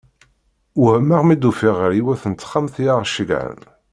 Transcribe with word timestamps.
Wehmeɣ 0.83 1.21
mi 1.23 1.35
d-ufiɣ 1.35 1.75
ɣer 1.79 1.91
yiwet 1.93 2.23
n 2.27 2.33
texxamt 2.35 2.75
i 2.83 2.85
aɣ-ceggɛen. 2.93 3.59